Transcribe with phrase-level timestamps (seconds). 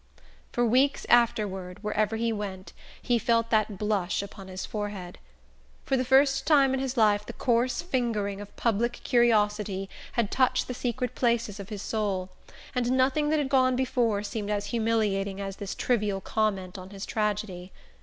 [0.51, 5.19] For weeks afterward, wherever he went, he felt that blush upon his forehead.
[5.85, 10.67] For the first time in his life the coarse fingering of public curiosity had touched
[10.67, 12.31] the secret places of his soul,
[12.73, 17.05] and nothing that had gone before seemed as humiliating as this trivial comment on his
[17.05, 17.71] tragedy.